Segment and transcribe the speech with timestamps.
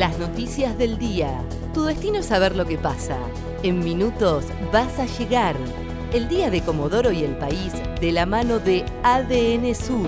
[0.00, 1.42] Las noticias del día.
[1.74, 3.18] Tu destino es saber lo que pasa.
[3.62, 5.54] En minutos vas a llegar.
[6.14, 10.06] El día de Comodoro y el país de la mano de ADN Sur.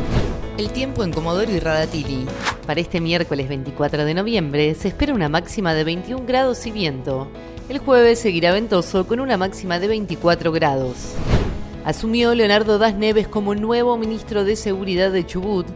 [0.56, 2.24] El tiempo en Comodoro y Radatili.
[2.66, 7.28] Para este miércoles 24 de noviembre se espera una máxima de 21 grados y viento.
[7.68, 11.12] El jueves seguirá ventoso con una máxima de 24 grados.
[11.84, 15.66] Asumió Leonardo Das Neves como nuevo ministro de Seguridad de Chubut.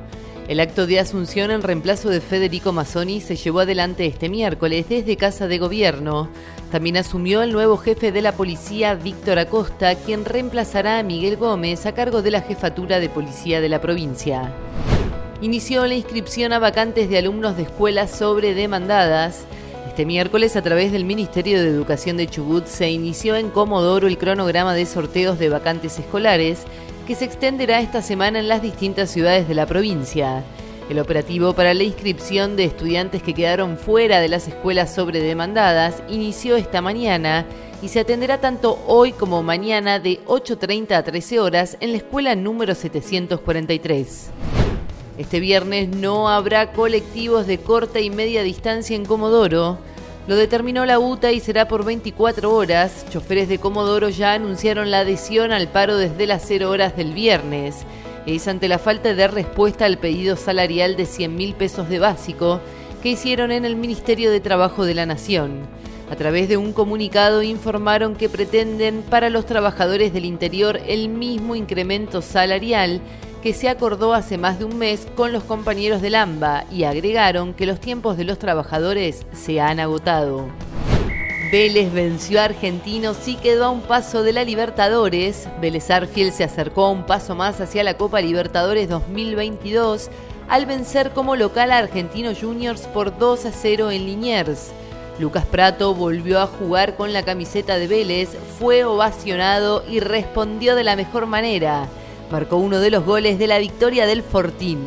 [0.48, 5.16] El acto de asunción en reemplazo de Federico Mazzoni se llevó adelante este miércoles desde
[5.16, 6.28] Casa de Gobierno.
[6.70, 11.84] También asumió el nuevo jefe de la policía, Víctor Acosta, quien reemplazará a Miguel Gómez
[11.84, 14.52] a cargo de la jefatura de policía de la provincia.
[15.40, 19.46] Inició la inscripción a vacantes de alumnos de escuelas sobre demandadas.
[19.88, 24.16] Este miércoles, a través del Ministerio de Educación de Chubut, se inició en Comodoro el
[24.16, 26.60] cronograma de sorteos de vacantes escolares
[27.06, 30.42] que se extenderá esta semana en las distintas ciudades de la provincia.
[30.91, 36.57] El operativo para la inscripción de estudiantes que quedaron fuera de las escuelas sobredemandadas inició
[36.57, 37.46] esta mañana
[37.82, 42.34] y se atenderá tanto hoy como mañana de 8.30 a 13 horas en la escuela
[42.34, 44.30] número 743.
[45.18, 49.79] Este viernes no habrá colectivos de corta y media distancia en Comodoro.
[50.27, 53.07] Lo determinó la UTA y será por 24 horas.
[53.10, 57.85] Choferes de Comodoro ya anunciaron la adhesión al paro desde las 0 horas del viernes.
[58.27, 62.60] Es ante la falta de respuesta al pedido salarial de 100 mil pesos de básico
[63.05, 65.60] que hicieron en el Ministerio de Trabajo de la Nación.
[66.10, 71.55] A través de un comunicado informaron que pretenden para los trabajadores del interior el mismo
[71.55, 73.00] incremento salarial
[73.47, 77.55] que se acordó hace más de un mes con los compañeros del AMBA y agregaron
[77.55, 80.49] que los tiempos de los trabajadores se han agotado.
[81.53, 85.49] Vélez venció a Argentinos y quedó a un paso de la Libertadores.
[85.61, 90.11] Vélez Arfiel se acercó un paso más hacia la Copa Libertadores 2022
[90.49, 94.72] al vencer como local a Argentinos Juniors por 2 a 0 en Liniers.
[95.21, 98.28] Lucas Prato volvió a jugar con la camiseta de Vélez,
[98.59, 101.89] fue ovacionado y respondió de la mejor manera
[102.31, 104.78] marcó uno de los goles de la victoria del Fortín.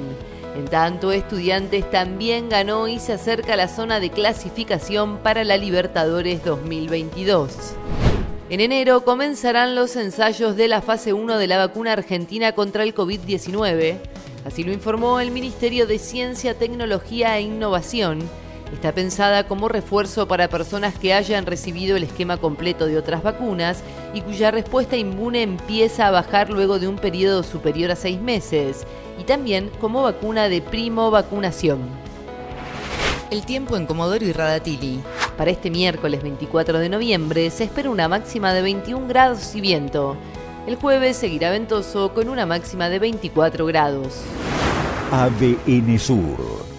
[0.56, 5.58] En tanto, Estudiantes también ganó y se acerca a la zona de clasificación para la
[5.58, 7.76] Libertadores 2022.
[8.50, 12.96] En enero comenzarán los ensayos de la fase 1 de la vacuna argentina contra el
[12.96, 13.98] COVID-19.
[14.46, 18.28] Así lo informó el Ministerio de Ciencia, Tecnología e Innovación
[18.74, 23.84] Está pensada como refuerzo para personas que hayan recibido el esquema completo de otras vacunas
[24.14, 28.86] y cuya respuesta inmune empieza a bajar luego de un periodo superior a seis meses,
[29.20, 31.80] y también como vacuna de primo vacunación.
[33.32, 35.00] El tiempo en Comodoro y Radatili.
[35.38, 40.16] Para este miércoles 24 de noviembre se espera una máxima de 21 grados y viento.
[40.68, 44.22] El jueves seguirá ventoso con una máxima de 24 grados.
[45.12, 46.69] ADN Sur